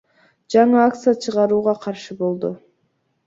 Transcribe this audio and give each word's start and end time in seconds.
жаңы 0.53 0.77
акция 0.83 1.13
чыгарууга 1.27 1.75
каршы 1.83 2.17
болду. 2.23 2.51